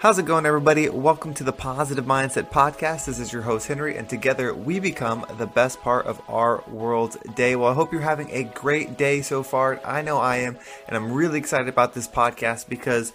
How's 0.00 0.18
it 0.18 0.24
going, 0.24 0.46
everybody? 0.46 0.88
Welcome 0.88 1.34
to 1.34 1.44
the 1.44 1.52
Positive 1.52 2.06
Mindset 2.06 2.48
Podcast. 2.48 3.04
This 3.04 3.18
is 3.18 3.34
your 3.34 3.42
host, 3.42 3.68
Henry, 3.68 3.98
and 3.98 4.08
together 4.08 4.54
we 4.54 4.80
become 4.80 5.26
the 5.36 5.46
best 5.46 5.82
part 5.82 6.06
of 6.06 6.22
our 6.26 6.64
world's 6.68 7.18
day. 7.34 7.54
Well, 7.54 7.70
I 7.70 7.74
hope 7.74 7.92
you're 7.92 8.00
having 8.00 8.30
a 8.30 8.44
great 8.44 8.96
day 8.96 9.20
so 9.20 9.42
far. 9.42 9.78
I 9.84 10.00
know 10.00 10.16
I 10.16 10.36
am, 10.36 10.56
and 10.88 10.96
I'm 10.96 11.12
really 11.12 11.38
excited 11.38 11.68
about 11.68 11.92
this 11.92 12.08
podcast 12.08 12.66
because 12.66 13.12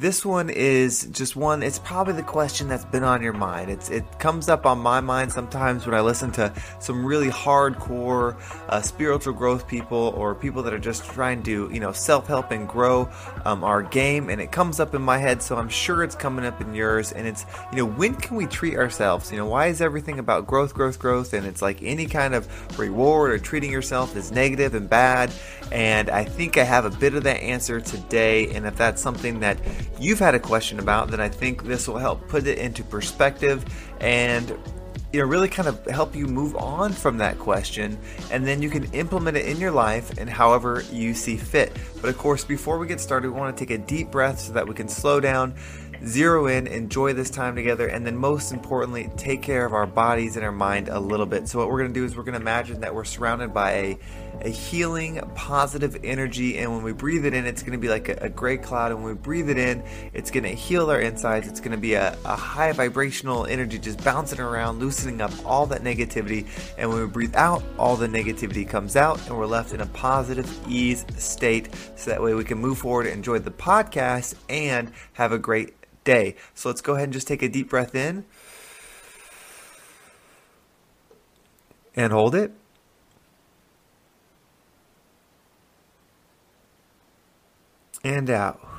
this 0.00 0.24
one 0.24 0.48
is 0.48 1.06
just 1.10 1.34
one, 1.34 1.62
it's 1.62 1.80
probably 1.80 2.14
the 2.14 2.22
question 2.22 2.68
that's 2.68 2.84
been 2.84 3.02
on 3.02 3.20
your 3.20 3.32
mind. 3.32 3.70
It's, 3.70 3.90
it 3.90 4.04
comes 4.20 4.48
up 4.48 4.64
on 4.64 4.78
my 4.78 5.00
mind 5.00 5.32
sometimes 5.32 5.86
when 5.86 5.94
I 5.94 6.00
listen 6.00 6.30
to 6.32 6.52
some 6.78 7.04
really 7.04 7.28
hardcore 7.28 8.40
uh, 8.68 8.80
spiritual 8.80 9.32
growth 9.32 9.66
people 9.66 10.14
or 10.16 10.34
people 10.36 10.62
that 10.62 10.72
are 10.72 10.78
just 10.78 11.04
trying 11.04 11.42
to, 11.44 11.68
you 11.72 11.80
know, 11.80 11.90
self 11.90 12.28
help 12.28 12.52
and 12.52 12.68
grow 12.68 13.08
um, 13.44 13.64
our 13.64 13.82
game. 13.82 14.30
And 14.30 14.40
it 14.40 14.52
comes 14.52 14.78
up 14.78 14.94
in 14.94 15.02
my 15.02 15.18
head, 15.18 15.42
so 15.42 15.56
I'm 15.56 15.68
sure 15.68 16.04
it's 16.04 16.14
coming 16.14 16.44
up 16.44 16.60
in 16.60 16.74
yours. 16.74 17.10
And 17.10 17.26
it's, 17.26 17.44
you 17.72 17.78
know, 17.78 17.86
when 17.86 18.14
can 18.14 18.36
we 18.36 18.46
treat 18.46 18.76
ourselves? 18.76 19.32
You 19.32 19.38
know, 19.38 19.46
why 19.46 19.66
is 19.66 19.80
everything 19.80 20.20
about 20.20 20.46
growth, 20.46 20.74
growth, 20.74 20.98
growth? 20.98 21.32
And 21.32 21.44
it's 21.44 21.62
like 21.62 21.82
any 21.82 22.06
kind 22.06 22.34
of 22.34 22.78
reward 22.78 23.32
or 23.32 23.38
treating 23.38 23.72
yourself 23.72 24.14
is 24.16 24.30
negative 24.30 24.74
and 24.74 24.88
bad. 24.88 25.32
And 25.72 26.08
I 26.08 26.24
think 26.24 26.56
I 26.56 26.62
have 26.62 26.84
a 26.84 26.90
bit 26.90 27.14
of 27.14 27.24
that 27.24 27.42
answer 27.42 27.80
today. 27.80 28.48
And 28.50 28.64
if 28.64 28.76
that's 28.76 29.02
something 29.02 29.40
that 29.40 29.58
you've 29.98 30.18
had 30.18 30.34
a 30.34 30.40
question 30.40 30.78
about, 30.78 31.10
then 31.10 31.20
I 31.20 31.28
think 31.28 31.64
this 31.64 31.88
will 31.88 31.98
help 31.98 32.26
put 32.28 32.46
it 32.46 32.58
into 32.58 32.82
perspective 32.84 33.64
and 34.00 34.56
you 35.12 35.20
know 35.20 35.26
really 35.26 35.48
kind 35.48 35.68
of 35.68 35.84
help 35.86 36.14
you 36.14 36.26
move 36.26 36.54
on 36.56 36.92
from 36.92 37.16
that 37.16 37.38
question 37.38 37.98
and 38.30 38.46
then 38.46 38.60
you 38.60 38.68
can 38.68 38.84
implement 38.92 39.38
it 39.38 39.46
in 39.46 39.58
your 39.58 39.70
life 39.70 40.18
and 40.18 40.28
however 40.28 40.84
you 40.92 41.14
see 41.14 41.36
fit. 41.36 41.76
But 42.00 42.10
of 42.10 42.18
course, 42.18 42.44
before 42.44 42.78
we 42.78 42.86
get 42.86 43.00
started, 43.00 43.30
we 43.30 43.38
want 43.38 43.56
to 43.56 43.64
take 43.64 43.70
a 43.70 43.82
deep 43.82 44.10
breath 44.10 44.38
so 44.38 44.52
that 44.52 44.66
we 44.68 44.74
can 44.74 44.88
slow 44.88 45.20
down 45.20 45.54
zero 46.06 46.46
in, 46.46 46.66
enjoy 46.66 47.12
this 47.12 47.30
time 47.30 47.54
together, 47.54 47.86
and 47.88 48.06
then 48.06 48.16
most 48.16 48.52
importantly, 48.52 49.10
take 49.16 49.42
care 49.42 49.64
of 49.64 49.72
our 49.72 49.86
bodies 49.86 50.36
and 50.36 50.44
our 50.44 50.52
mind 50.52 50.88
a 50.88 50.98
little 50.98 51.26
bit. 51.26 51.48
So, 51.48 51.58
what 51.58 51.68
we're 51.68 51.78
going 51.78 51.92
to 51.92 52.00
do 52.00 52.04
is 52.04 52.16
we're 52.16 52.22
going 52.22 52.34
to 52.34 52.40
imagine 52.40 52.80
that 52.80 52.94
we're 52.94 53.04
surrounded 53.04 53.52
by 53.52 53.72
a, 53.72 53.98
a 54.42 54.48
healing, 54.48 55.20
positive 55.34 55.98
energy, 56.04 56.58
and 56.58 56.72
when 56.72 56.82
we 56.82 56.92
breathe 56.92 57.24
it 57.24 57.34
in, 57.34 57.46
it's 57.46 57.62
going 57.62 57.72
to 57.72 57.78
be 57.78 57.88
like 57.88 58.08
a, 58.08 58.18
a 58.22 58.28
gray 58.28 58.56
cloud. 58.56 58.92
And 58.92 59.02
when 59.02 59.14
we 59.14 59.18
breathe 59.20 59.50
it 59.50 59.58
in, 59.58 59.82
it's 60.12 60.30
going 60.30 60.44
to 60.44 60.50
heal 60.50 60.90
our 60.90 61.00
insides. 61.00 61.48
It's 61.48 61.60
going 61.60 61.72
to 61.72 61.78
be 61.78 61.94
a, 61.94 62.16
a 62.24 62.36
high 62.36 62.72
vibrational 62.72 63.46
energy 63.46 63.78
just 63.78 64.02
bouncing 64.04 64.40
around, 64.40 64.78
loosening 64.78 65.20
up 65.20 65.32
all 65.44 65.66
that 65.66 65.82
negativity. 65.82 66.46
And 66.76 66.90
when 66.90 67.00
we 67.00 67.06
breathe 67.06 67.34
out, 67.34 67.62
all 67.78 67.96
the 67.96 68.08
negativity 68.08 68.68
comes 68.68 68.96
out, 68.96 69.20
and 69.26 69.36
we're 69.36 69.46
left 69.46 69.72
in 69.72 69.80
a 69.80 69.86
positive 69.86 70.48
ease 70.68 71.04
state. 71.16 71.68
So 71.96 72.10
that 72.10 72.22
way 72.22 72.34
we 72.34 72.44
can 72.44 72.58
move 72.58 72.78
forward, 72.78 73.06
enjoy 73.06 73.38
the 73.40 73.50
podcast, 73.50 74.34
and 74.48 74.92
have 75.14 75.32
a 75.32 75.38
great 75.38 75.74
day. 76.08 76.34
So 76.54 76.70
let's 76.70 76.80
go 76.80 76.94
ahead 76.94 77.04
and 77.04 77.12
just 77.12 77.28
take 77.28 77.42
a 77.42 77.50
deep 77.50 77.68
breath 77.68 77.94
in 77.94 78.24
and 81.94 82.12
hold 82.14 82.34
it. 82.34 82.52
And 88.02 88.30
out. 88.30 88.77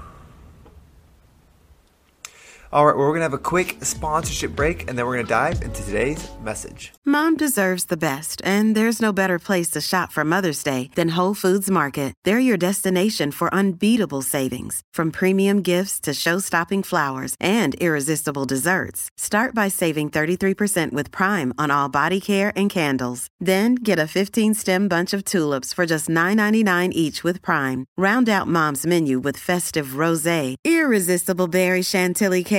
All 2.72 2.86
right, 2.86 2.96
well, 2.96 3.08
we're 3.08 3.14
going 3.14 3.22
to 3.22 3.24
have 3.24 3.34
a 3.34 3.40
quick 3.40 3.84
sponsorship 3.84 4.56
break 4.56 4.88
and 4.88 4.96
then 4.96 5.04
we're 5.04 5.16
going 5.16 5.26
to 5.26 5.30
dive 5.30 5.64
into 5.64 5.84
today's 5.84 6.30
message. 6.44 6.94
Mom 7.04 7.36
deserves 7.36 7.86
the 7.86 7.98
best, 7.98 8.40
and 8.46 8.76
there's 8.76 9.02
no 9.02 9.12
better 9.12 9.40
place 9.40 9.72
to 9.72 9.82
shop 9.82 10.12
for 10.12 10.24
Mother's 10.24 10.62
Day 10.62 10.92
than 10.94 11.16
Whole 11.16 11.34
Foods 11.34 11.72
Market. 11.72 12.14
They're 12.26 12.48
your 12.48 12.58
destination 12.58 13.32
for 13.32 13.52
unbeatable 13.52 14.22
savings, 14.22 14.82
from 14.94 15.10
premium 15.10 15.64
gifts 15.64 16.00
to 16.02 16.14
show 16.14 16.38
stopping 16.38 16.84
flowers 16.84 17.36
and 17.40 17.74
irresistible 17.76 18.46
desserts. 18.46 19.10
Start 19.18 19.56
by 19.56 19.68
saving 19.68 20.12
33% 20.12 20.92
with 20.92 21.12
Prime 21.12 21.52
on 21.58 21.72
all 21.72 21.90
body 21.90 22.22
care 22.22 22.54
and 22.56 22.70
candles. 22.70 23.28
Then 23.40 23.74
get 23.74 23.98
a 23.98 24.06
15 24.06 24.54
stem 24.54 24.88
bunch 24.88 25.12
of 25.12 25.26
tulips 25.26 25.74
for 25.74 25.88
just 25.88 26.08
$9.99 26.08 26.92
each 26.92 27.24
with 27.24 27.42
Prime. 27.42 27.86
Round 27.98 28.30
out 28.30 28.48
Mom's 28.48 28.86
menu 28.86 29.18
with 29.18 29.38
festive 29.38 29.96
rose, 29.96 30.56
irresistible 30.64 31.48
berry 31.48 31.82
chantilly 31.82 32.44
cake 32.44 32.59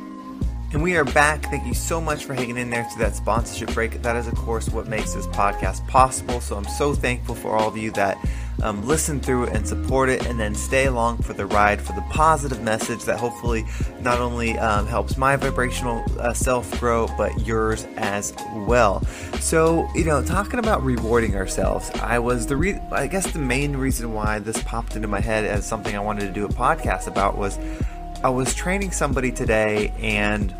And 0.73 0.81
we 0.81 0.95
are 0.95 1.03
back. 1.03 1.43
Thank 1.43 1.67
you 1.67 1.73
so 1.73 1.99
much 1.99 2.23
for 2.23 2.33
hanging 2.33 2.57
in 2.57 2.69
there 2.69 2.85
through 2.85 3.03
that 3.03 3.13
sponsorship 3.13 3.73
break. 3.73 4.01
That 4.03 4.15
is, 4.15 4.27
of 4.27 4.35
course, 4.35 4.69
what 4.69 4.87
makes 4.87 5.13
this 5.13 5.27
podcast 5.27 5.85
possible. 5.89 6.39
So 6.39 6.55
I'm 6.55 6.63
so 6.63 6.93
thankful 6.93 7.35
for 7.35 7.57
all 7.57 7.67
of 7.67 7.75
you 7.75 7.91
that 7.91 8.17
um, 8.63 8.87
listen 8.87 9.19
through 9.19 9.47
and 9.47 9.67
support 9.67 10.07
it, 10.07 10.25
and 10.27 10.39
then 10.39 10.55
stay 10.55 10.85
along 10.85 11.23
for 11.23 11.33
the 11.33 11.45
ride 11.45 11.81
for 11.81 11.91
the 11.91 12.01
positive 12.03 12.61
message 12.61 13.03
that 13.03 13.19
hopefully 13.19 13.65
not 13.99 14.21
only 14.21 14.57
um, 14.59 14.87
helps 14.87 15.17
my 15.17 15.35
vibrational 15.35 16.05
uh, 16.19 16.31
self 16.31 16.79
grow, 16.79 17.09
but 17.17 17.45
yours 17.45 17.85
as 17.97 18.33
well. 18.55 19.03
So, 19.41 19.89
you 19.93 20.05
know, 20.05 20.23
talking 20.23 20.59
about 20.59 20.83
rewarding 20.85 21.35
ourselves, 21.35 21.89
I 21.95 22.19
was 22.19 22.47
the 22.47 22.55
re- 22.55 22.79
I 22.93 23.07
guess 23.07 23.29
the 23.29 23.39
main 23.39 23.75
reason 23.75 24.13
why 24.13 24.39
this 24.39 24.63
popped 24.63 24.95
into 24.95 25.09
my 25.09 25.19
head 25.19 25.43
as 25.43 25.67
something 25.67 25.93
I 25.97 25.99
wanted 25.99 26.27
to 26.27 26.31
do 26.31 26.45
a 26.45 26.49
podcast 26.49 27.07
about 27.07 27.37
was 27.37 27.59
I 28.23 28.29
was 28.29 28.53
training 28.53 28.91
somebody 28.91 29.31
today 29.31 29.91
and 29.99 30.53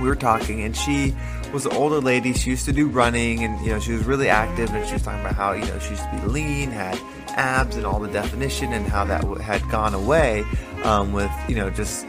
we 0.00 0.08
were 0.08 0.16
talking 0.16 0.62
and 0.62 0.76
she 0.76 1.14
was 1.52 1.66
an 1.66 1.72
older 1.72 2.00
lady 2.00 2.32
she 2.32 2.50
used 2.50 2.64
to 2.64 2.72
do 2.72 2.88
running 2.88 3.44
and 3.44 3.64
you 3.64 3.72
know 3.72 3.78
she 3.78 3.92
was 3.92 4.04
really 4.04 4.28
active 4.28 4.70
and 4.74 4.86
she 4.86 4.94
was 4.94 5.02
talking 5.02 5.20
about 5.20 5.34
how 5.34 5.52
you 5.52 5.64
know 5.66 5.78
she 5.78 5.90
used 5.90 6.02
to 6.02 6.20
be 6.20 6.26
lean 6.28 6.70
had 6.70 6.98
abs 7.36 7.76
and 7.76 7.86
all 7.86 8.00
the 8.00 8.10
definition 8.10 8.72
and 8.72 8.86
how 8.86 9.04
that 9.04 9.24
had 9.40 9.62
gone 9.70 9.94
away 9.94 10.44
um, 10.84 11.12
with 11.12 11.30
you 11.48 11.54
know 11.54 11.70
just 11.70 12.06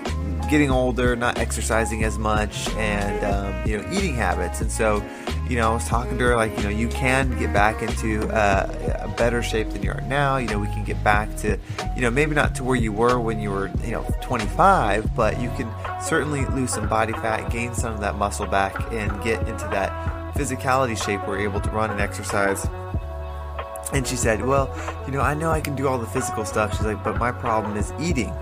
getting 0.50 0.70
older, 0.70 1.16
not 1.16 1.38
exercising 1.38 2.04
as 2.04 2.18
much, 2.18 2.70
and 2.72 3.24
um, 3.24 3.70
you 3.70 3.78
know 3.78 3.88
eating 3.92 4.16
habits. 4.16 4.62
And 4.62 4.72
so, 4.72 5.04
you 5.50 5.58
know, 5.58 5.72
I 5.72 5.74
was 5.74 5.88
talking 5.88 6.18
to 6.18 6.24
her 6.26 6.36
like, 6.36 6.56
you 6.58 6.64
know, 6.64 6.70
you 6.70 6.88
can 6.88 7.38
get 7.38 7.54
back 7.54 7.82
into 7.82 8.28
uh, 8.30 9.02
a 9.02 9.08
better 9.10 9.44
shape 9.44 9.70
than 9.70 9.84
you 9.84 9.92
are 9.92 10.02
now. 10.02 10.38
You 10.38 10.48
know, 10.48 10.60
we 10.60 10.68
can 10.68 10.84
get 10.84 11.04
back 11.04 11.36
to, 11.38 11.58
you 11.96 12.02
know, 12.02 12.10
maybe 12.10 12.34
not 12.34 12.56
to 12.56 12.64
where 12.64 12.76
you 12.76 12.92
were 12.92 13.20
when 13.20 13.40
you 13.40 13.52
were, 13.52 13.70
you 13.84 13.92
know, 13.92 14.04
25, 14.22 15.16
but 15.16 15.40
you 15.40 15.50
can 15.52 15.72
certainly 16.02 16.46
lose 16.46 16.74
some 16.74 16.90
body 16.90 17.14
fat, 17.14 17.52
gain 17.52 17.74
some 17.74 17.94
of 17.94 18.00
that 18.02 18.16
muscle 18.16 18.48
back, 18.48 18.92
and 18.92 19.24
get 19.24 19.40
into 19.48 19.66
that 19.70 20.34
physicality 20.34 21.02
shape 21.02 21.26
where 21.28 21.40
you're 21.40 21.50
able 21.50 21.62
to 21.62 21.70
run 21.70 21.92
and 21.92 22.02
exercise. 22.02 22.68
And 23.94 24.06
she 24.06 24.16
said, 24.16 24.44
Well, 24.44 24.76
you 25.06 25.12
know, 25.12 25.22
I 25.22 25.36
know 25.36 25.52
I 25.52 25.62
can 25.62 25.76
do 25.76 25.88
all 25.88 26.00
the 26.00 26.08
physical 26.08 26.44
stuff. 26.44 26.76
She's 26.76 26.86
like, 26.86 27.04
But 27.04 27.18
my 27.18 27.32
problem 27.32 27.78
is 27.78 27.94
eating 28.00 28.34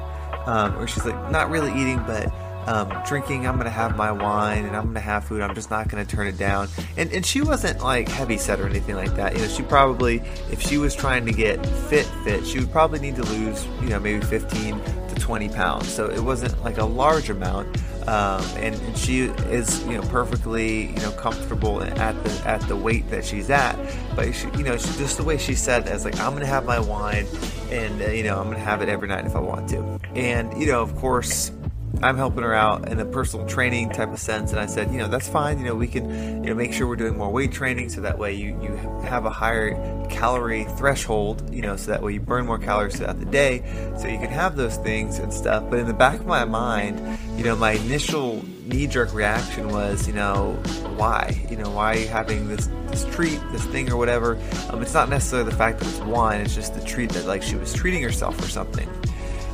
um, 0.45 0.77
or 0.77 0.87
she's 0.87 1.05
like 1.05 1.31
not 1.31 1.49
really 1.49 1.71
eating 1.71 2.01
but 2.05 2.31
um, 2.67 2.91
drinking 3.05 3.47
i'm 3.47 3.57
gonna 3.57 3.69
have 3.69 3.95
my 3.95 4.11
wine 4.11 4.65
and 4.65 4.75
i'm 4.75 4.85
gonna 4.85 4.99
have 4.99 5.23
food. 5.23 5.41
I'm 5.41 5.53
just 5.53 5.69
not 5.69 5.87
gonna 5.89 6.05
turn 6.05 6.27
it 6.27 6.37
down. 6.37 6.67
And, 6.97 7.11
and 7.11 7.25
she 7.25 7.41
wasn't 7.41 7.81
like 7.81 8.07
heavy 8.07 8.37
set 8.37 8.59
or 8.59 8.67
anything 8.67 8.95
like 8.95 9.15
that. 9.15 9.35
You 9.35 9.41
know 9.41 9.47
she 9.47 9.63
probably 9.63 10.17
if 10.51 10.61
she 10.61 10.77
was 10.77 10.95
trying 10.95 11.25
to 11.25 11.31
get 11.31 11.63
fit 11.65 12.05
fit 12.23 12.45
she 12.45 12.59
would 12.59 12.71
probably 12.71 12.99
need 12.99 13.15
to 13.15 13.23
lose 13.23 13.65
you 13.81 13.89
know 13.89 13.99
maybe 13.99 14.23
15 14.25 14.81
to 15.09 15.15
20 15.15 15.49
pounds. 15.49 15.91
So 15.91 16.09
it 16.09 16.19
wasn't 16.19 16.61
like 16.63 16.77
a 16.77 16.85
large 16.85 17.29
amount 17.29 17.77
um, 18.07 18.43
and, 18.57 18.75
and, 18.75 18.97
she 18.97 19.21
is 19.21 19.81
you 19.85 19.93
know 19.93 20.01
perfectly 20.09 20.87
you 20.87 20.97
know 20.97 21.11
comfortable 21.11 21.81
at 21.81 22.21
the 22.23 22.47
at 22.47 22.61
the 22.67 22.75
weight 22.75 23.09
that 23.09 23.23
she's 23.23 23.49
at. 23.49 23.77
But 24.15 24.33
she, 24.33 24.47
you 24.57 24.63
know 24.63 24.77
she, 24.77 24.87
just 24.97 25.17
the 25.17 25.23
way 25.23 25.37
she 25.37 25.55
said 25.55 25.87
as 25.87 26.03
like 26.03 26.19
I'm 26.19 26.33
gonna 26.33 26.45
have 26.45 26.65
my 26.65 26.79
wine 26.79 27.25
and 27.71 28.01
uh, 28.01 28.09
you 28.09 28.23
know 28.23 28.39
I'm 28.39 28.45
gonna 28.45 28.59
have 28.59 28.81
it 28.81 28.89
every 28.89 29.07
night 29.07 29.25
if 29.25 29.35
I 29.35 29.39
want 29.39 29.69
to. 29.69 29.99
And 30.15 30.59
you 30.59 30.67
know 30.67 30.81
of 30.81 30.95
course 30.97 31.51
I'm 32.01 32.17
helping 32.17 32.43
her 32.43 32.53
out 32.53 32.89
in 32.89 32.99
a 32.99 33.05
personal 33.05 33.45
training 33.45 33.91
type 33.91 34.11
of 34.11 34.19
sense, 34.19 34.51
and 34.51 34.59
I 34.59 34.65
said, 34.65 34.91
you 34.91 34.97
know, 34.97 35.07
that's 35.07 35.29
fine. 35.29 35.59
You 35.59 35.65
know, 35.65 35.75
we 35.75 35.87
can, 35.87 36.43
you 36.43 36.49
know, 36.49 36.55
make 36.55 36.73
sure 36.73 36.87
we're 36.87 36.95
doing 36.95 37.17
more 37.17 37.29
weight 37.29 37.51
training, 37.51 37.89
so 37.89 38.01
that 38.01 38.17
way 38.17 38.33
you 38.33 38.59
you 38.61 38.75
have 39.03 39.25
a 39.25 39.29
higher 39.29 39.75
calorie 40.09 40.65
threshold, 40.77 41.53
you 41.53 41.61
know, 41.61 41.75
so 41.75 41.91
that 41.91 42.01
way 42.01 42.13
you 42.13 42.19
burn 42.19 42.45
more 42.45 42.57
calories 42.57 42.97
throughout 42.97 43.19
the 43.19 43.25
day, 43.25 43.63
so 43.97 44.07
you 44.07 44.17
can 44.17 44.29
have 44.29 44.55
those 44.55 44.77
things 44.77 45.19
and 45.19 45.31
stuff. 45.31 45.63
But 45.69 45.79
in 45.79 45.87
the 45.87 45.93
back 45.93 46.19
of 46.19 46.25
my 46.25 46.45
mind, 46.45 46.99
you 47.37 47.43
know, 47.43 47.55
my 47.55 47.73
initial 47.73 48.43
knee-jerk 48.65 49.13
reaction 49.13 49.69
was, 49.69 50.07
you 50.07 50.13
know, 50.13 50.53
why? 50.95 51.45
You 51.49 51.57
know, 51.57 51.69
why 51.69 51.95
are 51.95 51.99
you 51.99 52.07
having 52.07 52.47
this 52.47 52.69
this 52.87 53.05
treat, 53.15 53.39
this 53.51 53.63
thing, 53.65 53.91
or 53.91 53.97
whatever? 53.97 54.37
Um, 54.69 54.81
it's 54.81 54.93
not 54.93 55.09
necessarily 55.09 55.49
the 55.49 55.55
fact 55.55 55.79
that 55.79 55.87
it's 55.87 55.99
wine; 55.99 56.41
it's 56.41 56.55
just 56.55 56.73
the 56.73 56.83
treat 56.83 57.11
that 57.11 57.27
like 57.27 57.43
she 57.43 57.55
was 57.55 57.71
treating 57.71 58.01
herself 58.01 58.37
or 58.43 58.49
something. 58.49 58.89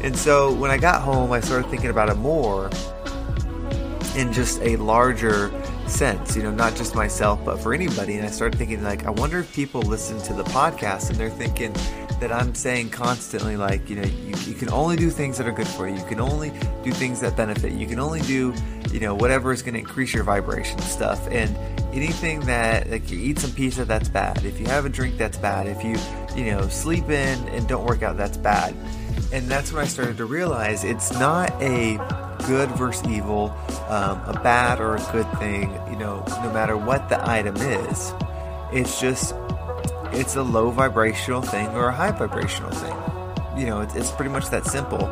And 0.01 0.17
so 0.17 0.53
when 0.53 0.71
I 0.71 0.77
got 0.77 1.01
home, 1.01 1.31
I 1.31 1.39
started 1.39 1.69
thinking 1.69 1.89
about 1.89 2.09
it 2.09 2.15
more 2.15 2.69
in 4.15 4.33
just 4.33 4.61
a 4.61 4.75
larger 4.77 5.51
sense, 5.87 6.35
you 6.35 6.43
know, 6.43 6.51
not 6.51 6.75
just 6.75 6.95
myself, 6.95 7.43
but 7.43 7.59
for 7.59 7.73
anybody. 7.73 8.15
And 8.15 8.25
I 8.25 8.29
started 8.29 8.57
thinking, 8.57 8.83
like, 8.83 9.05
I 9.05 9.09
wonder 9.09 9.39
if 9.39 9.53
people 9.53 9.81
listen 9.81 10.21
to 10.23 10.33
the 10.33 10.43
podcast 10.45 11.09
and 11.09 11.17
they're 11.17 11.29
thinking 11.29 11.73
that 12.19 12.31
I'm 12.31 12.53
saying 12.53 12.89
constantly, 12.89 13.55
like, 13.55 13.89
you 13.89 13.95
know, 13.97 14.07
you, 14.07 14.35
you 14.45 14.53
can 14.53 14.69
only 14.69 14.95
do 14.95 15.09
things 15.09 15.37
that 15.37 15.47
are 15.47 15.51
good 15.51 15.67
for 15.67 15.87
you. 15.87 15.95
You 15.95 16.05
can 16.05 16.19
only 16.19 16.51
do 16.83 16.91
things 16.91 17.21
that 17.21 17.35
benefit. 17.35 17.73
You 17.73 17.87
can 17.87 17.99
only 17.99 18.21
do, 18.21 18.53
you 18.91 18.99
know, 18.99 19.15
whatever 19.15 19.51
is 19.51 19.61
going 19.61 19.73
to 19.73 19.79
increase 19.79 20.13
your 20.13 20.23
vibration 20.23 20.79
stuff. 20.79 21.27
And 21.29 21.55
anything 21.93 22.41
that 22.41 22.89
like 22.89 23.09
you 23.09 23.19
eat 23.19 23.39
some 23.39 23.51
pizza 23.51 23.83
that's 23.83 24.09
bad 24.09 24.45
if 24.45 24.59
you 24.59 24.67
have 24.67 24.85
a 24.85 24.89
drink 24.89 25.17
that's 25.17 25.37
bad 25.37 25.65
if 25.65 25.83
you 25.83 25.97
you 26.39 26.51
know 26.51 26.67
sleep 26.67 27.05
in 27.05 27.39
and 27.49 27.67
don't 27.67 27.83
work 27.83 28.03
out 28.03 28.15
that's 28.15 28.37
bad 28.37 28.75
and 29.31 29.47
that's 29.47 29.71
when 29.71 29.83
i 29.83 29.87
started 29.87 30.17
to 30.17 30.25
realize 30.25 30.83
it's 30.83 31.11
not 31.13 31.49
a 31.61 31.97
good 32.47 32.69
versus 32.71 33.05
evil 33.07 33.55
um, 33.89 34.21
a 34.25 34.39
bad 34.43 34.79
or 34.79 34.95
a 34.95 35.11
good 35.11 35.29
thing 35.39 35.71
you 35.89 35.97
know 35.97 36.23
no 36.43 36.51
matter 36.53 36.77
what 36.77 37.09
the 37.09 37.29
item 37.29 37.55
is. 37.57 38.13
It's 38.71 38.99
just 38.99 39.35
it's 40.11 40.35
a 40.35 40.43
low 40.43 40.71
vibrational 40.71 41.41
thing 41.41 41.67
or 41.69 41.89
a 41.89 41.93
high 41.93 42.11
vibrational 42.11 42.71
thing. 42.71 42.95
You 43.59 43.65
know 43.65 43.81
it's, 43.81 43.95
it's 43.95 44.11
pretty 44.11 44.31
much 44.31 44.49
that 44.49 44.65
simple. 44.65 45.05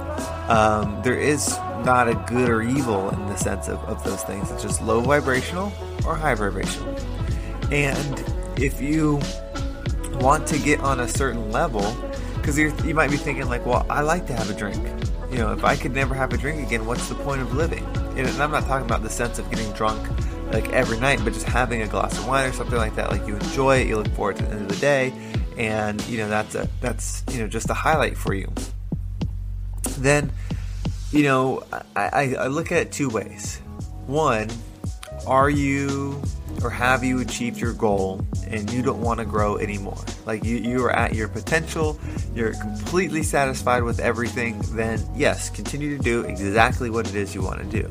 Um, 0.50 1.00
there 1.04 1.18
is 1.18 1.58
not 1.84 2.08
a 2.08 2.16
good 2.28 2.50
or 2.50 2.62
evil 2.62 3.10
in 3.10 3.26
the 3.28 3.36
sense 3.36 3.68
of, 3.68 3.80
of 3.86 4.04
those 4.04 4.24
things. 4.24 4.50
It's 4.52 4.64
just 4.64 4.82
low 4.82 5.02
vibrational 5.02 5.72
or 6.06 6.16
high 6.16 6.36
vibrational. 6.36 6.96
And 7.72 8.24
if 8.58 8.82
you 8.82 9.20
want 10.20 10.48
to 10.48 10.60
get 10.60 10.80
on 10.80 11.02
a 11.02 11.08
certain 11.08 11.52
level 11.52 11.84
because 12.48 12.86
you 12.86 12.94
might 12.94 13.12
be 13.12 13.18
thinking 13.18 13.50
like 13.50 13.66
well 13.66 13.86
i 13.90 14.00
like 14.00 14.26
to 14.26 14.34
have 14.34 14.50
a 14.50 14.54
drink. 14.54 14.82
You 15.30 15.40
know 15.40 15.52
if 15.52 15.66
i 15.66 15.76
could 15.76 15.94
never 15.94 16.16
have 16.16 16.32
a 16.32 16.38
drink 16.38 16.66
again 16.66 16.86
what's 16.86 17.10
the 17.10 17.16
point 17.16 17.42
of 17.42 17.54
living? 17.54 17.84
And 18.16 18.26
i'm 18.42 18.52
not 18.52 18.66
talking 18.66 18.86
about 18.86 19.04
the 19.04 19.10
sense 19.10 19.38
of 19.38 19.50
getting 19.50 19.70
drunk 19.74 20.02
like 20.54 20.70
every 20.70 20.98
night 20.98 21.20
but 21.26 21.34
just 21.34 21.46
having 21.46 21.82
a 21.82 21.88
glass 21.88 22.18
of 22.18 22.26
wine 22.26 22.50
or 22.50 22.54
something 22.54 22.78
like 22.78 22.96
that 22.96 23.12
like 23.12 23.28
you 23.28 23.36
enjoy 23.36 23.80
it 23.80 23.88
you 23.88 23.98
look 23.98 24.08
forward 24.14 24.38
to 24.38 24.44
the 24.44 24.52
end 24.52 24.62
of 24.62 24.70
the 24.70 24.78
day 24.78 25.12
and 25.58 26.02
you 26.08 26.18
know 26.18 26.30
that's 26.30 26.56
a 26.56 26.70
that's 26.80 27.26
you 27.32 27.40
know 27.40 27.48
just 27.48 27.70
a 27.70 27.74
highlight 27.74 28.18
for 28.18 28.34
you. 28.34 28.50
Then 29.98 30.32
you 31.12 31.24
know 31.24 31.66
i, 31.98 32.06
I, 32.06 32.36
I 32.36 32.48
look 32.48 32.72
at 32.72 32.78
it 32.78 32.92
two 32.94 33.10
ways. 33.10 33.58
One 34.06 34.48
are 35.26 35.50
you 35.50 36.22
or 36.68 36.70
have 36.70 37.02
you 37.02 37.22
achieved 37.22 37.58
your 37.58 37.72
goal 37.72 38.20
and 38.48 38.70
you 38.74 38.82
don't 38.82 39.00
want 39.00 39.22
to 39.22 39.26
grow 39.26 39.58
anymore? 39.58 40.04
Like 40.26 40.44
you, 40.44 40.58
you 40.58 40.84
are 40.84 40.92
at 40.92 41.16
your 41.16 41.30
potential, 41.30 41.98
you're 42.36 42.52
completely 42.56 43.24
satisfied 43.24 43.84
with 43.84 44.02
everything, 44.02 44.60
then 44.74 45.02
yes, 45.16 45.50
continue 45.50 45.96
to 45.96 46.04
do 46.04 46.24
exactly 46.24 46.90
what 46.90 47.08
it 47.08 47.16
is 47.16 47.34
you 47.34 47.42
want 47.42 47.60
to 47.60 47.82
do. 47.82 47.88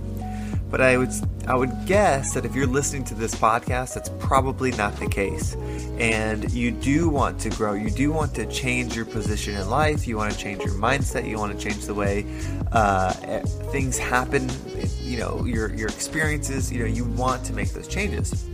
But 0.76 0.84
I 0.84 0.98
would 0.98 1.08
I 1.46 1.54
would 1.54 1.86
guess 1.86 2.34
that 2.34 2.44
if 2.44 2.54
you're 2.54 2.66
listening 2.66 3.02
to 3.04 3.14
this 3.14 3.34
podcast, 3.34 3.94
that's 3.94 4.10
probably 4.18 4.72
not 4.72 4.94
the 4.96 5.08
case. 5.08 5.54
And 5.98 6.52
you 6.52 6.70
do 6.70 7.08
want 7.08 7.40
to 7.40 7.48
grow. 7.48 7.72
You 7.72 7.88
do 7.88 8.12
want 8.12 8.34
to 8.34 8.44
change 8.44 8.94
your 8.94 9.06
position 9.06 9.54
in 9.54 9.70
life. 9.70 10.06
You 10.06 10.18
want 10.18 10.34
to 10.34 10.38
change 10.38 10.62
your 10.62 10.74
mindset. 10.74 11.26
You 11.26 11.38
want 11.38 11.58
to 11.58 11.66
change 11.66 11.86
the 11.86 11.94
way 11.94 12.26
uh, 12.72 13.10
things 13.72 13.96
happen. 13.96 14.50
You 15.00 15.16
know 15.16 15.46
your 15.46 15.74
your 15.74 15.88
experiences. 15.88 16.70
You 16.70 16.80
know 16.80 16.84
you 16.84 17.06
want 17.06 17.42
to 17.46 17.54
make 17.54 17.70
those 17.70 17.88
changes. 17.88 18.44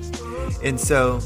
And 0.62 0.78
so 0.78 1.18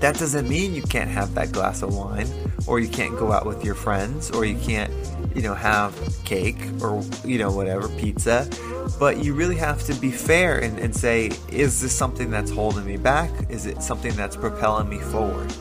that 0.00 0.18
doesn't 0.18 0.48
mean 0.48 0.74
you 0.74 0.82
can't 0.84 1.10
have 1.10 1.34
that 1.34 1.52
glass 1.52 1.82
of 1.82 1.94
wine 1.94 2.28
or 2.66 2.80
you 2.80 2.88
can't 2.88 3.18
go 3.18 3.30
out 3.30 3.44
with 3.44 3.62
your 3.62 3.74
friends 3.74 4.30
or 4.30 4.46
you 4.46 4.56
can't 4.56 4.90
you 5.34 5.42
know 5.42 5.54
have 5.54 5.94
cake 6.24 6.60
or 6.80 7.04
you 7.26 7.36
know 7.36 7.50
whatever 7.50 7.88
pizza 7.90 8.48
but 8.98 9.22
you 9.24 9.34
really 9.34 9.56
have 9.56 9.82
to 9.84 9.94
be 9.94 10.10
fair 10.10 10.58
and, 10.58 10.78
and 10.78 10.94
say 10.94 11.30
is 11.48 11.80
this 11.80 11.96
something 11.96 12.30
that's 12.30 12.50
holding 12.50 12.84
me 12.84 12.96
back? 12.96 13.30
Is 13.48 13.66
it 13.66 13.82
something 13.82 14.14
that's 14.14 14.36
propelling 14.36 14.88
me 14.88 14.98
forward? 14.98 15.52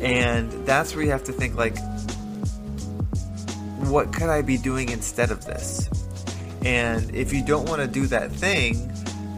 And 0.00 0.50
that's 0.66 0.94
where 0.94 1.04
you 1.04 1.10
have 1.10 1.24
to 1.24 1.32
think 1.32 1.56
like 1.56 1.76
what 3.88 4.12
could 4.12 4.28
i 4.28 4.40
be 4.42 4.56
doing 4.56 4.88
instead 4.90 5.30
of 5.30 5.44
this? 5.44 5.88
And 6.64 7.14
if 7.14 7.32
you 7.32 7.44
don't 7.44 7.68
want 7.68 7.82
to 7.82 7.86
do 7.86 8.06
that 8.06 8.32
thing 8.32 8.93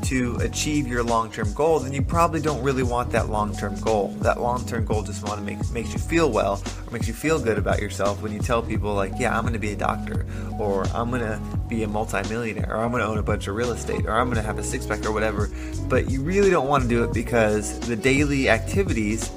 to 0.06 0.36
achieve 0.36 0.86
your 0.86 1.02
long-term 1.02 1.52
goal, 1.52 1.80
then 1.80 1.92
you 1.92 2.00
probably 2.00 2.40
don't 2.40 2.62
really 2.62 2.82
want 2.82 3.10
that 3.10 3.28
long-term 3.28 3.80
goal. 3.80 4.08
That 4.20 4.40
long-term 4.40 4.84
goal 4.84 5.02
just 5.02 5.26
want 5.26 5.38
to 5.38 5.44
make 5.44 5.58
makes 5.70 5.92
you 5.92 5.98
feel 5.98 6.30
well 6.30 6.62
or 6.86 6.92
makes 6.92 7.08
you 7.08 7.14
feel 7.14 7.40
good 7.40 7.58
about 7.58 7.80
yourself 7.80 8.22
when 8.22 8.32
you 8.32 8.38
tell 8.38 8.62
people 8.62 8.94
like, 8.94 9.12
"Yeah, 9.18 9.36
I'm 9.36 9.42
going 9.42 9.54
to 9.54 9.58
be 9.58 9.72
a 9.72 9.76
doctor," 9.76 10.24
or 10.58 10.84
"I'm 10.94 11.10
going 11.10 11.22
to 11.22 11.40
be 11.68 11.82
a 11.82 11.88
multimillionaire," 11.88 12.70
or 12.70 12.84
"I'm 12.84 12.92
going 12.92 13.02
to 13.02 13.08
own 13.08 13.18
a 13.18 13.22
bunch 13.22 13.48
of 13.48 13.56
real 13.56 13.72
estate," 13.72 14.06
or 14.06 14.12
"I'm 14.12 14.26
going 14.26 14.36
to 14.36 14.46
have 14.46 14.58
a 14.58 14.62
six-pack," 14.62 15.04
or 15.04 15.12
whatever. 15.12 15.50
But 15.88 16.10
you 16.10 16.22
really 16.22 16.50
don't 16.50 16.68
want 16.68 16.84
to 16.84 16.88
do 16.88 17.02
it 17.02 17.12
because 17.12 17.80
the 17.80 17.96
daily 17.96 18.48
activities, 18.48 19.30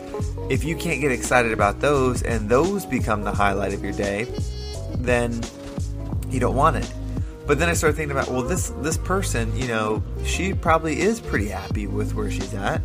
if 0.49 0.63
you 0.63 0.75
can't 0.75 1.01
get 1.01 1.11
excited 1.11 1.51
about 1.51 1.79
those 1.79 2.21
and 2.21 2.47
those 2.47 2.85
become 2.85 3.23
the 3.23 3.33
highlight 3.33 3.73
of 3.73 3.83
your 3.83 3.93
day, 3.93 4.27
then 4.99 5.41
you 6.29 6.39
don't 6.39 6.55
want 6.55 6.75
it. 6.75 6.93
But 7.49 7.57
then 7.57 7.67
I 7.67 7.73
started 7.73 7.95
thinking 7.95 8.15
about, 8.15 8.29
well, 8.29 8.43
this 8.43 8.69
this 8.83 8.95
person, 8.95 9.57
you 9.57 9.67
know, 9.67 10.03
she 10.23 10.53
probably 10.53 10.99
is 10.99 11.19
pretty 11.19 11.47
happy 11.47 11.87
with 11.87 12.13
where 12.13 12.29
she's 12.29 12.53
at. 12.53 12.79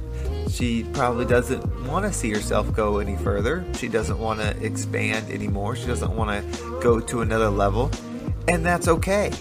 She 0.49 0.85
probably 0.95 1.27
doesn't 1.27 1.87
want 1.87 2.07
to 2.07 2.13
see 2.15 2.31
herself 2.31 2.75
go 2.75 2.97
any 2.97 3.15
further. 3.19 3.63
She 3.75 3.89
doesn't 3.89 4.19
want 4.19 4.41
to 4.41 4.57
expand 4.65 5.31
anymore. 5.31 5.77
She 5.77 5.87
doesn't 5.87 6.17
want 6.17 6.31
to 6.31 6.81
go 6.83 6.99
to 6.99 7.21
another 7.21 7.51
level, 7.51 7.91
and 8.49 8.65
that's 8.65 8.89
okay. 8.89 9.33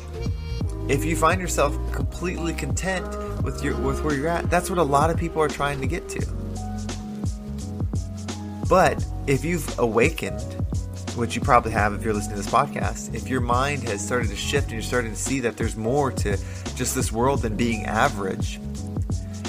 If 0.90 1.06
you 1.06 1.16
find 1.16 1.40
yourself 1.40 1.74
completely 1.94 2.52
content 2.52 3.08
with 3.44 3.64
your 3.64 3.78
with 3.78 4.04
where 4.04 4.14
you're 4.14 4.28
at, 4.28 4.50
that's 4.50 4.70
what 4.70 4.78
a 4.78 4.84
lot 4.84 5.10
of 5.10 5.16
people 5.16 5.42
are 5.42 5.48
trying 5.48 5.80
to 5.80 5.88
get 5.88 6.10
to. 6.10 6.26
But 8.68 9.06
if 9.26 9.46
you've 9.46 9.80
awakened 9.80 10.63
which 11.16 11.36
you 11.36 11.42
probably 11.42 11.72
have 11.72 11.94
if 11.94 12.04
you're 12.04 12.14
listening 12.14 12.38
to 12.38 12.42
this 12.42 12.52
podcast, 12.52 13.14
if 13.14 13.28
your 13.28 13.42
mind 13.42 13.84
has 13.84 14.06
started 14.06 14.30
to 14.30 14.36
shift 14.36 14.66
and 14.66 14.74
you're 14.74 14.82
starting 14.82 15.12
to 15.12 15.18
see 15.18 15.40
that 15.42 15.58
there's 15.58 15.76
more 15.76 16.12
to 16.12 16.38
just 16.76 16.96
this 16.96 17.12
world 17.12 17.42
than 17.42 17.56
being 17.56 17.86
average, 17.86 18.60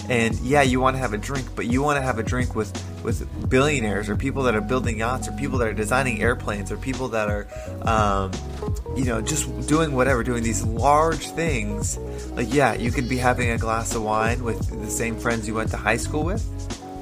and 0.08 0.38
yeah, 0.40 0.62
you 0.62 0.80
want 0.80 0.96
to 0.96 0.98
have 1.00 1.14
a 1.14 1.18
drink, 1.18 1.46
but 1.56 1.66
you 1.66 1.82
want 1.82 1.96
to 1.96 2.02
have 2.02 2.18
a 2.18 2.22
drink 2.22 2.54
with 2.54 2.72
with 3.02 3.48
billionaires 3.50 4.08
or 4.08 4.16
people 4.16 4.42
that 4.44 4.54
are 4.54 4.60
building 4.60 4.98
yachts 4.98 5.28
or 5.28 5.32
people 5.32 5.58
that 5.58 5.68
are 5.68 5.74
designing 5.74 6.22
airplanes 6.22 6.72
or 6.72 6.76
people 6.78 7.08
that 7.08 7.28
are, 7.28 7.46
um, 7.82 8.30
you 8.96 9.04
know, 9.04 9.20
just 9.20 9.68
doing 9.68 9.92
whatever, 9.92 10.24
doing 10.24 10.42
these 10.42 10.64
large 10.64 11.28
things. 11.28 11.98
Like, 12.32 12.52
yeah, 12.52 12.74
you 12.74 12.90
could 12.90 13.08
be 13.08 13.18
having 13.18 13.50
a 13.50 13.58
glass 13.58 13.94
of 13.94 14.02
wine 14.02 14.42
with 14.42 14.82
the 14.82 14.90
same 14.90 15.18
friends 15.18 15.46
you 15.46 15.54
went 15.54 15.70
to 15.70 15.76
high 15.76 15.98
school 15.98 16.24
with, 16.24 16.42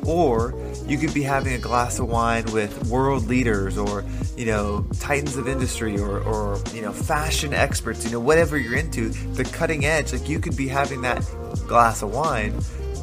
or 0.05 0.53
you 0.87 0.99
could 0.99 1.15
be 1.15 1.23
having 1.23 1.55
a 1.55 1.59
glass 1.59 1.99
of 1.99 2.09
wine 2.09 2.45
with 2.53 2.89
world 2.89 3.27
leaders 3.27 3.79
or 3.79 4.05
you 4.37 4.47
know 4.47 4.85
titans 4.99 5.37
of 5.37 5.49
industry 5.49 5.99
or, 5.99 6.21
or 6.21 6.61
you 6.75 6.83
know 6.83 6.93
fashion 6.93 7.55
experts 7.55 8.05
you 8.05 8.11
know 8.11 8.21
whatever 8.21 8.59
you're 8.59 8.77
into 8.77 9.11
the 9.35 9.45
cutting 9.45 9.85
edge 9.85 10.13
like 10.13 10.29
you 10.29 10.39
could 10.39 10.57
be 10.57 10.69
having 10.69 11.03
that 11.03 11.19
glass 11.67 12.03
of 12.03 12.13
wine 12.13 12.55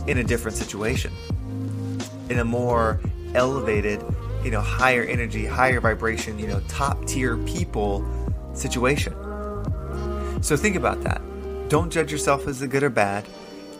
in 0.08 0.18
a 0.18 0.24
different 0.24 0.58
situation. 0.58 1.12
In 2.30 2.40
a 2.40 2.46
more 2.46 3.00
elevated 3.36 4.04
you 4.44 4.52
know 4.52 4.62
higher 4.62 5.04
energy 5.04 5.46
higher 5.46 5.80
vibration 5.80 6.40
you 6.40 6.48
know 6.48 6.62
top 6.68 7.06
tier 7.06 7.38
people 7.38 8.06
situation. 8.54 9.14
So 10.42 10.56
think 10.56 10.76
about 10.76 11.02
that. 11.04 11.22
Don't 11.70 11.92
judge 11.92 12.12
yourself 12.12 12.48
as 12.48 12.62
a 12.62 12.68
good 12.68 12.84
or 12.84 12.90
bad 12.90 13.26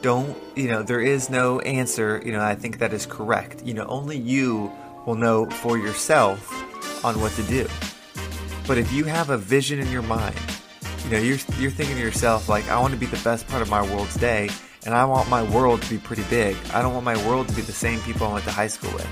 don't 0.02 0.38
you 0.56 0.68
know 0.68 0.82
there 0.82 1.02
is 1.02 1.30
no 1.30 1.60
answer 1.62 2.22
you 2.24 2.32
know 2.32 2.42
i 2.42 2.56
think 2.56 2.80
that 2.80 2.94
is 2.94 3.06
correct. 3.06 3.66
You 3.66 3.74
know 3.74 3.86
only 3.86 4.18
you 4.18 4.72
will 5.06 5.16
know 5.16 5.46
for 5.50 5.78
yourself 5.78 6.54
on 7.04 7.20
what 7.20 7.32
to 7.34 7.44
do. 7.44 7.68
But 8.68 8.78
if 8.78 8.92
you 8.92 9.06
have 9.06 9.30
a 9.30 9.38
vision 9.38 9.80
in 9.80 9.90
your 9.92 10.02
mind 10.04 10.36
you 11.06 11.12
know 11.12 11.18
you're 11.18 11.40
you're 11.58 11.72
thinking 11.72 11.96
to 11.96 12.02
yourself 12.02 12.50
like 12.50 12.68
i 12.70 12.80
want 12.80 12.94
to 12.94 13.00
be 13.00 13.06
the 13.06 13.22
best 13.24 13.48
part 13.48 13.62
of 13.62 13.70
my 13.70 13.82
world's 13.82 14.16
day 14.16 14.50
and 14.86 14.94
i 14.94 15.04
want 15.04 15.28
my 15.30 15.44
world 15.44 15.82
to 15.82 15.90
be 15.90 15.98
pretty 15.98 16.24
big. 16.30 16.56
I 16.74 16.82
don't 16.82 16.94
want 16.94 17.06
my 17.06 17.18
world 17.28 17.48
to 17.50 17.56
be 17.56 17.62
the 17.62 17.72
same 17.72 18.00
people 18.02 18.28
i 18.28 18.34
went 18.34 18.46
to 18.46 18.52
high 18.52 18.68
school 18.68 18.94
with. 18.94 19.08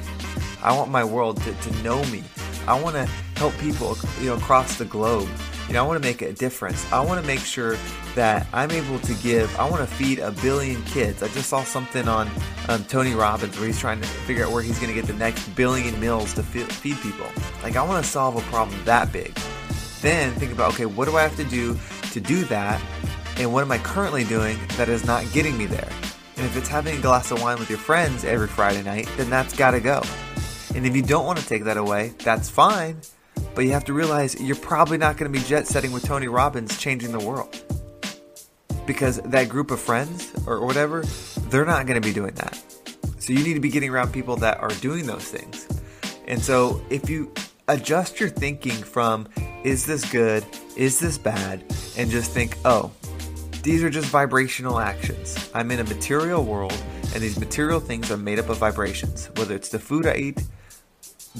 I 0.64 0.76
want 0.76 0.92
my 0.92 1.04
world 1.04 1.42
to, 1.44 1.54
to 1.54 1.84
know 1.84 2.04
me. 2.06 2.24
I 2.68 2.80
want 2.80 2.96
to 2.96 3.06
help 3.36 3.58
people 3.58 3.98
you 4.20 4.28
know 4.28 4.36
across 4.36 4.78
the 4.78 4.86
globe 4.86 5.30
you 5.68 5.74
know, 5.74 5.84
I 5.84 5.88
want 5.88 6.02
to 6.02 6.08
make 6.08 6.22
a 6.22 6.32
difference. 6.32 6.90
I 6.94 7.04
want 7.04 7.20
to 7.20 7.28
make 7.28 7.40
sure 7.40 7.78
that 8.16 8.48
I'm 8.54 8.72
able 8.72 9.00
to 9.00 9.14
give, 9.16 9.54
I 9.60 9.70
want 9.70 9.88
to 9.88 9.96
feed 9.96 10.20
a 10.20 10.32
billion 10.32 10.82
kids. 10.86 11.22
I 11.22 11.28
just 11.28 11.50
saw 11.50 11.64
something 11.64 12.08
on 12.08 12.30
um, 12.70 12.86
Tony 12.86 13.14
Robbins 13.14 13.58
where 13.58 13.68
he's 13.68 13.80
trying 13.80 14.00
to 14.00 14.08
figure 14.08 14.46
out 14.46 14.52
where 14.52 14.64
he's 14.64 14.80
going 14.80 14.94
to 14.94 14.96
get 15.00 15.08
the 15.08 15.14
next 15.14 15.46
billion 15.56 16.00
meals 16.00 16.34
to 16.36 16.44
feed 16.44 16.98
people. 17.02 17.28
Like, 17.64 17.76
I 17.76 17.84
want 17.84 18.04
to 18.04 18.10
solve 18.10 18.38
a 18.38 18.42
problem 18.50 18.80
that 18.86 19.12
big. 19.12 19.38
Then 20.02 20.32
think 20.36 20.54
about, 20.54 20.74
okay, 20.74 20.86
what 20.86 21.06
do 21.06 21.18
I 21.18 21.24
have 21.24 21.36
to 21.36 21.44
do 21.44 21.78
to 22.12 22.22
do 22.22 22.46
that? 22.46 22.82
And 23.38 23.52
what 23.52 23.62
am 23.62 23.72
I 23.72 23.78
currently 23.80 24.24
doing 24.24 24.58
that 24.78 24.88
is 24.88 25.06
not 25.06 25.30
getting 25.34 25.58
me 25.58 25.66
there? 25.66 25.90
And 26.38 26.46
if 26.46 26.56
it's 26.56 26.70
having 26.70 26.98
a 26.98 27.02
glass 27.02 27.32
of 27.32 27.42
wine 27.42 27.60
with 27.60 27.70
your 27.70 27.80
friends 27.80 28.24
every 28.24 28.48
Friday 28.48 28.84
night, 28.84 29.10
then 29.18 29.30
that's 29.30 29.56
got 29.56 29.72
to 29.72 29.82
go. 29.82 30.02
And 30.76 30.86
if 30.86 30.96
you 30.96 31.02
don't 31.02 31.26
want 31.26 31.40
to 31.40 31.46
take 31.46 31.66
that 31.66 31.78
away, 31.78 32.14
that's 32.20 32.50
fine. 32.50 33.02
But 33.58 33.66
you 33.66 33.72
have 33.72 33.86
to 33.86 33.94
realize 33.94 34.40
you're 34.40 34.56
probably 34.56 35.00
not 35.00 35.18
going 35.18 35.34
to 35.34 35.40
be 35.40 35.44
jet 35.44 35.66
setting 35.66 35.92
with 35.92 36.06
Tony 36.06 36.28
Robbins 36.28 36.78
changing 36.78 37.12
the 37.12 37.26
world. 37.26 37.60
Because 38.86 39.18
that 39.22 39.50
group 39.50 39.72
of 39.72 39.80
friends 39.80 40.32
or 40.46 40.64
whatever, 40.64 41.02
they're 41.50 41.66
not 41.66 41.88
going 41.88 42.00
to 42.00 42.08
be 42.08 42.14
doing 42.14 42.36
that. 42.36 42.56
So 43.18 43.34
you 43.34 43.44
need 43.44 43.56
to 43.56 43.60
be 43.60 43.70
getting 43.70 43.90
around 43.90 44.14
people 44.14 44.36
that 44.36 44.60
are 44.60 44.70
doing 44.80 45.08
those 45.08 45.24
things. 45.24 45.68
And 46.28 46.40
so 46.40 46.86
if 46.92 47.10
you 47.10 47.34
adjust 47.68 48.20
your 48.20 48.30
thinking 48.30 48.76
from 48.76 49.28
is 49.64 49.88
this 49.88 50.08
good, 50.12 50.46
is 50.76 51.00
this 51.00 51.18
bad, 51.18 51.64
and 51.98 52.12
just 52.12 52.30
think, 52.30 52.60
oh, 52.64 52.92
these 53.64 53.84
are 53.84 53.90
just 53.90 54.10
vibrational 54.10 54.78
actions. 54.78 55.50
I'm 55.56 55.72
in 55.72 55.80
a 55.80 55.84
material 55.84 56.46
world. 56.46 56.80
And 57.16 57.24
these 57.24 57.40
material 57.40 57.80
things 57.80 58.12
are 58.12 58.18
made 58.18 58.38
up 58.38 58.50
of 58.50 58.60
vibrations, 58.60 59.32
whether 59.36 59.56
it's 59.56 59.70
the 59.70 59.80
food 59.80 60.06
I 60.06 60.16
eat, 60.18 60.44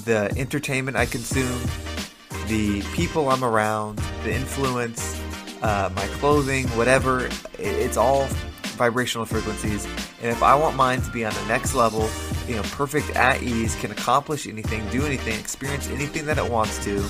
the 0.04 0.34
entertainment 0.36 0.96
I 0.96 1.06
consume, 1.06 1.60
the 2.48 2.82
people 2.94 3.30
I'm 3.30 3.44
around, 3.44 3.98
the 4.24 4.32
influence, 4.32 5.20
uh, 5.62 5.90
my 5.94 6.06
clothing, 6.18 6.66
whatever. 6.68 7.28
It's 7.58 7.96
all 7.96 8.26
vibrational 8.78 9.26
frequencies. 9.26 9.84
And 10.22 10.30
if 10.30 10.42
I 10.42 10.54
want 10.54 10.76
mine 10.76 11.02
to 11.02 11.10
be 11.10 11.24
on 11.24 11.34
the 11.34 11.44
next 11.46 11.74
level, 11.74 12.08
you 12.46 12.56
know, 12.56 12.62
perfect 12.62 13.10
at 13.16 13.42
ease, 13.42 13.74
can 13.76 13.90
accomplish 13.90 14.46
anything, 14.46 14.88
do 14.90 15.04
anything, 15.04 15.38
experience 15.38 15.88
anything 15.90 16.26
that 16.26 16.38
it 16.38 16.50
wants 16.50 16.82
to, 16.84 17.04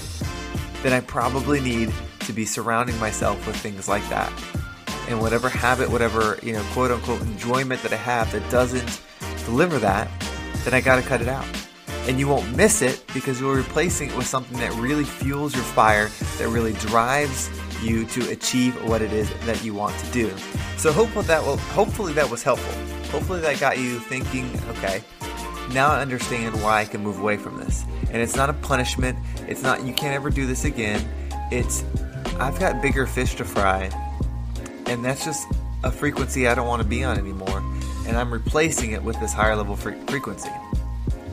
then 0.82 0.92
I 0.92 1.00
probably 1.00 1.60
need 1.60 1.92
to 2.20 2.32
be 2.32 2.44
surrounding 2.44 2.98
myself 2.98 3.46
with 3.46 3.56
things 3.56 3.88
like 3.88 4.06
that. 4.08 4.32
And 5.08 5.20
whatever 5.20 5.48
habit, 5.48 5.90
whatever, 5.90 6.38
you 6.42 6.52
know, 6.52 6.62
quote 6.72 6.90
unquote 6.90 7.22
enjoyment 7.22 7.82
that 7.82 7.92
I 7.92 7.96
have 7.96 8.30
that 8.32 8.50
doesn't 8.50 9.00
deliver 9.44 9.78
that, 9.78 10.10
then 10.64 10.74
I 10.74 10.80
gotta 10.80 11.02
cut 11.02 11.22
it 11.22 11.28
out. 11.28 11.46
And 12.08 12.18
you 12.18 12.26
won't 12.26 12.56
miss 12.56 12.82
it 12.82 13.04
because 13.12 13.38
you're 13.40 13.54
replacing 13.54 14.10
it 14.10 14.16
with 14.16 14.26
something 14.26 14.58
that 14.58 14.72
really 14.74 15.04
fuels 15.04 15.54
your 15.54 15.62
fire, 15.62 16.08
that 16.38 16.48
really 16.48 16.72
drives 16.72 17.50
you 17.82 18.06
to 18.06 18.30
achieve 18.30 18.74
what 18.88 19.02
it 19.02 19.12
is 19.12 19.30
that 19.44 19.62
you 19.62 19.74
want 19.74 19.96
to 19.98 20.10
do. 20.10 20.34
So 20.78 20.90
hopefully 20.92 21.26
that 21.26 21.42
will 21.42 21.58
hopefully 21.58 22.12
that 22.14 22.28
was 22.30 22.42
helpful. 22.42 22.72
Hopefully 23.10 23.40
that 23.40 23.60
got 23.60 23.78
you 23.78 24.00
thinking, 24.00 24.50
okay, 24.70 25.02
now 25.72 25.88
I 25.90 26.00
understand 26.00 26.60
why 26.62 26.80
I 26.80 26.84
can 26.86 27.02
move 27.02 27.20
away 27.20 27.36
from 27.36 27.58
this. 27.58 27.84
And 28.10 28.16
it's 28.16 28.34
not 28.34 28.48
a 28.48 28.54
punishment. 28.54 29.18
It's 29.46 29.62
not 29.62 29.84
you 29.84 29.92
can't 29.92 30.14
ever 30.14 30.30
do 30.30 30.46
this 30.46 30.64
again. 30.64 31.06
It's 31.52 31.84
I've 32.38 32.58
got 32.58 32.80
bigger 32.80 33.06
fish 33.06 33.34
to 33.36 33.44
fry. 33.44 33.90
And 34.86 35.04
that's 35.04 35.24
just 35.24 35.46
a 35.84 35.92
frequency 35.92 36.48
I 36.48 36.54
don't 36.54 36.66
want 36.66 36.82
to 36.82 36.88
be 36.88 37.04
on 37.04 37.18
anymore. 37.18 37.62
And 38.06 38.16
I'm 38.16 38.32
replacing 38.32 38.92
it 38.92 39.02
with 39.02 39.20
this 39.20 39.32
higher 39.32 39.54
level 39.54 39.76
fre- 39.76 39.92
frequency. 40.06 40.50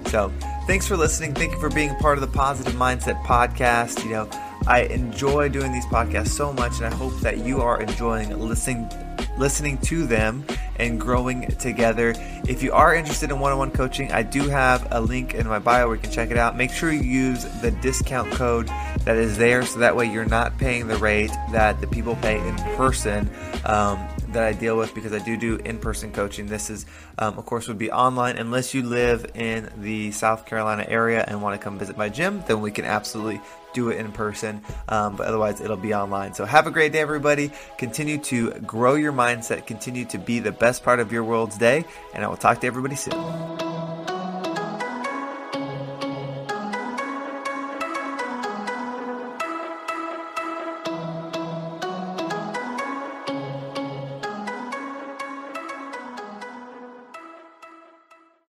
So, 0.08 0.32
thanks 0.66 0.88
for 0.88 0.98
listening. 0.98 1.34
Thank 1.34 1.54
you 1.54 1.60
for 1.60 1.70
being 1.70 1.92
a 1.92 1.96
part 1.96 2.18
of 2.18 2.22
the 2.22 2.38
Positive 2.38 2.74
Mindset 2.74 3.22
podcast. 3.24 4.04
You 4.04 4.12
know, 4.12 4.30
I 4.68 4.82
enjoy 4.82 5.50
doing 5.50 5.72
these 5.72 5.86
podcasts 5.86 6.30
so 6.30 6.52
much, 6.52 6.78
and 6.78 6.86
I 6.86 6.96
hope 6.96 7.14
that 7.22 7.40
you 7.40 7.62
are 7.62 7.82
enjoying 7.82 8.38
listening 8.38 8.90
listening 9.38 9.78
to 9.80 10.06
them 10.06 10.46
and 10.78 11.00
growing 11.00 11.46
together. 11.58 12.14
If 12.48 12.64
you 12.64 12.72
are 12.72 12.96
interested 12.96 13.32
in 13.32 13.40
one-on-one 13.40 13.72
coaching, 13.72 14.12
I 14.14 14.24
do 14.24 14.48
have 14.48 14.88
a 14.92 15.02
link 15.02 15.34
in 15.34 15.46
my 15.46 15.60
bio 15.60 15.88
where 15.88 15.98
you 15.98 16.02
can 16.02 16.12
check 16.12 16.32
it 16.32 16.38
out. 16.38 16.56
Make 16.56 16.72
sure 16.72 16.90
you 16.92 17.02
use 17.02 17.44
the 17.62 17.72
discount 17.72 18.32
code 18.32 18.68
that 19.04 19.18
is 19.18 19.38
there, 19.38 19.64
so 19.66 19.80
that 19.80 19.96
way 19.96 20.06
you're 20.06 20.26
not 20.26 20.58
paying 20.58 20.88
the 20.88 20.98
rate 20.98 21.32
that 21.52 21.82
the 21.82 21.88
people 21.88 22.16
pay 22.18 22.46
in 22.48 22.56
person. 22.78 23.30
Um, 23.66 24.08
that 24.36 24.44
I 24.44 24.54
deal 24.54 24.78
with 24.78 24.94
because 24.94 25.14
I 25.14 25.20
do 25.20 25.36
do 25.38 25.56
in-person 25.56 26.12
coaching. 26.12 26.46
This 26.46 26.70
is, 26.70 26.86
um, 27.18 27.38
of 27.38 27.46
course, 27.46 27.68
would 27.68 27.78
be 27.78 27.92
online 27.92 28.38
unless 28.38 28.74
you 28.74 28.84
live 28.84 29.26
in 29.34 29.70
the 29.78 30.12
South 30.12 30.46
Carolina 30.46 30.86
area 30.88 31.26
and 31.28 31.42
want 31.42 31.60
to 31.60 31.64
come 31.64 31.80
visit 31.80 31.98
my 31.98 32.10
gym. 32.10 32.44
Then 32.46 32.62
we 32.62 32.70
can 32.70 32.86
absolutely 32.86 33.42
do 33.74 33.90
it 33.90 33.98
in 33.98 34.12
person, 34.12 34.62
um, 34.90 35.16
but 35.16 35.28
otherwise 35.28 35.60
it'll 35.62 35.76
be 35.76 35.94
online. 35.94 36.34
So 36.34 36.46
have 36.46 36.68
a 36.68 36.72
great 36.72 36.92
day, 36.92 37.00
everybody. 37.00 37.52
Continue 37.78 38.18
to 38.20 38.52
grow 38.62 38.96
your 38.96 39.14
mindset. 39.14 39.66
Continue 39.66 40.06
to 40.06 40.18
be 40.18 40.40
the 40.40 40.52
best 40.52 40.84
part 40.84 41.00
of 41.00 41.12
your 41.12 41.24
world's 41.24 41.58
day, 41.58 41.86
and 42.14 42.24
I 42.24 42.28
will 42.28 42.38
talk 42.38 42.62
to 42.62 42.68
everybody 42.68 42.96
soon. 42.96 43.65